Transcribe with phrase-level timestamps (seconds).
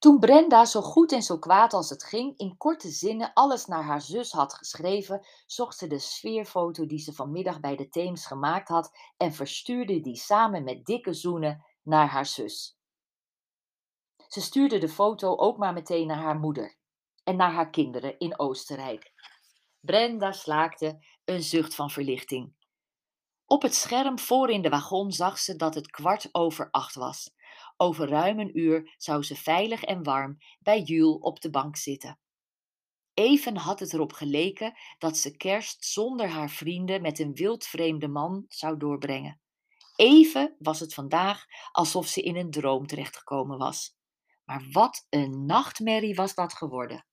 [0.00, 3.82] Toen Brenda zo goed en zo kwaad als het ging in korte zinnen alles naar
[3.82, 8.68] haar zus had geschreven, zocht ze de sfeerfoto die ze vanmiddag bij de Theems gemaakt
[8.68, 12.78] had en verstuurde die samen met dikke zoenen naar haar zus.
[14.28, 16.76] Ze stuurde de foto ook maar meteen naar haar moeder
[17.24, 19.12] en naar haar kinderen in Oostenrijk.
[19.80, 22.54] Brenda slaakte een zucht van verlichting.
[23.46, 27.30] Op het scherm voor in de wagon zag ze dat het kwart over acht was.
[27.82, 32.18] Over ruim een uur zou ze veilig en warm bij Jules op de bank zitten.
[33.14, 38.44] Even had het erop geleken dat ze kerst zonder haar vrienden met een wildvreemde man
[38.48, 39.40] zou doorbrengen.
[39.96, 43.96] Even was het vandaag alsof ze in een droom terechtgekomen was.
[44.44, 47.06] Maar wat een nachtmerrie was dat geworden.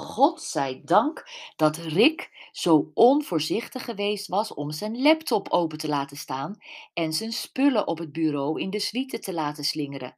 [0.00, 1.24] God zij dank
[1.56, 6.56] dat Rick zo onvoorzichtig geweest was om zijn laptop open te laten staan
[6.92, 10.16] en zijn spullen op het bureau in de suite te laten slingeren.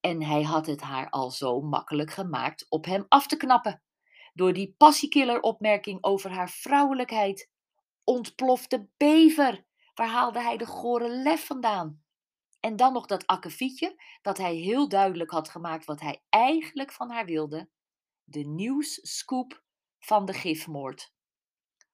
[0.00, 3.82] En hij had het haar al zo makkelijk gemaakt op hem af te knappen.
[4.34, 7.50] Door die passiekiller opmerking over haar vrouwelijkheid.
[8.04, 9.66] Ontplofte bever!
[9.94, 12.02] Waar haalde hij de gore lef vandaan?
[12.60, 17.10] En dan nog dat akkefietje, dat hij heel duidelijk had gemaakt wat hij eigenlijk van
[17.10, 17.68] haar wilde
[18.28, 19.62] de nieuwsscoop
[19.98, 21.12] van de gifmoord.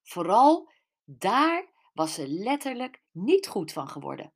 [0.03, 0.73] Vooral
[1.05, 4.33] daar was ze letterlijk niet goed van geworden.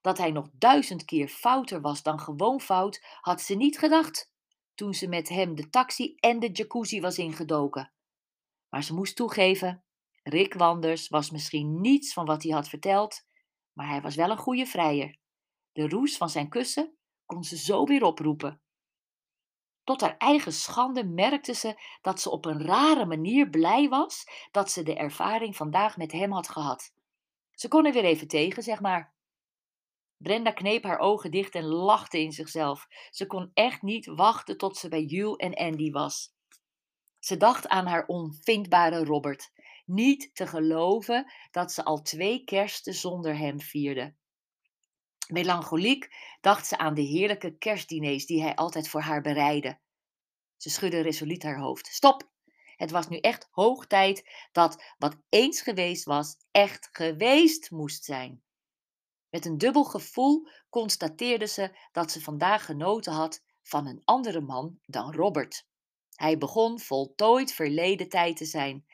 [0.00, 4.32] Dat hij nog duizend keer fouter was dan gewoon fout, had ze niet gedacht
[4.74, 7.92] toen ze met hem de taxi en de jacuzzi was ingedoken.
[8.68, 9.84] Maar ze moest toegeven,
[10.22, 13.26] Rick Wanders was misschien niets van wat hij had verteld,
[13.72, 15.18] maar hij was wel een goede vrijer.
[15.72, 18.63] De roes van zijn kussen kon ze zo weer oproepen.
[19.84, 24.70] Tot haar eigen schande merkte ze dat ze op een rare manier blij was dat
[24.70, 26.92] ze de ervaring vandaag met hem had gehad.
[27.50, 29.14] Ze kon er weer even tegen, zeg maar.
[30.16, 32.86] Brenda kneep haar ogen dicht en lachte in zichzelf.
[33.10, 36.32] Ze kon echt niet wachten tot ze bij Jules en Andy was.
[37.18, 39.52] Ze dacht aan haar onvindbare Robert.
[39.84, 44.14] Niet te geloven dat ze al twee kersten zonder hem vierde.
[45.26, 49.78] Melancholiek dacht ze aan de heerlijke kerstdiners die hij altijd voor haar bereidde.
[50.56, 51.86] Ze schudde resoluut haar hoofd.
[51.86, 52.32] Stop!
[52.76, 58.42] Het was nu echt hoog tijd dat wat eens geweest was, echt geweest moest zijn.
[59.30, 64.78] Met een dubbel gevoel constateerde ze dat ze vandaag genoten had van een andere man
[64.86, 65.66] dan Robert.
[66.14, 68.86] Hij begon voltooid verleden tijd te zijn.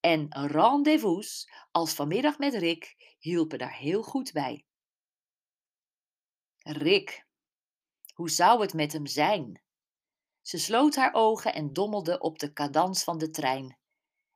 [0.00, 4.66] En rendezvous als vanmiddag met Rick hielpen daar heel goed bij.
[6.70, 7.26] Rick.
[8.14, 9.62] Hoe zou het met hem zijn?
[10.42, 13.78] Ze sloot haar ogen en dommelde op de cadans van de trein.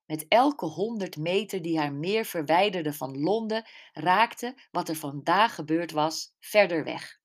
[0.05, 5.91] Met elke honderd meter die haar meer verwijderde van Londen, raakte wat er vandaag gebeurd
[5.91, 7.21] was verder weg.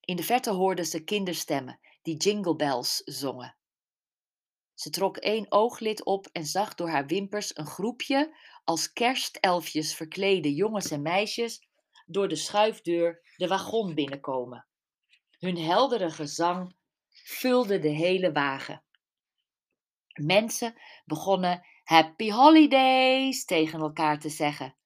[0.00, 3.56] In de verte hoorde ze kinderstemmen die jingle bells zongen.
[4.74, 10.54] Ze trok één ooglid op en zag door haar wimpers een groepje als kerstelfjes verklede
[10.54, 11.70] jongens en meisjes
[12.06, 14.66] door de schuifdeur de wagon binnenkomen.
[15.38, 16.76] Hun heldere gezang
[17.10, 18.84] vulde de hele wagen.
[20.12, 20.74] Mensen
[21.04, 24.76] begonnen Happy Holidays tegen elkaar te zeggen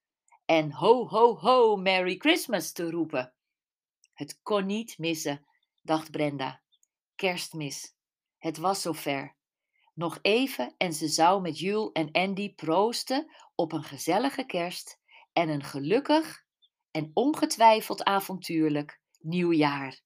[0.47, 3.33] en Ho, ho, ho, Merry Christmas te roepen.
[4.13, 5.45] Het kon niet missen,
[5.81, 6.61] dacht Brenda.
[7.15, 7.95] Kerstmis.
[8.37, 9.35] Het was zover.
[9.93, 14.99] Nog even en ze zou met Jules en Andy proosten op een gezellige kerst
[15.33, 16.45] en een gelukkig
[16.97, 20.01] en ongetwijfeld avontuurlijk nieuwjaar.